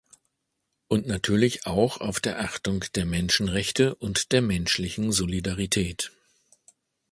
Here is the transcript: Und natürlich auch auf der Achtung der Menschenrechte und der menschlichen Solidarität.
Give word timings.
Und 0.87 1.05
natürlich 1.05 1.67
auch 1.67 1.99
auf 2.01 2.19
der 2.19 2.39
Achtung 2.39 2.83
der 2.95 3.05
Menschenrechte 3.05 3.93
und 3.93 4.31
der 4.31 4.41
menschlichen 4.41 5.11
Solidarität. 5.11 6.11